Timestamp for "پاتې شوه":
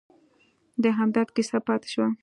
1.67-2.07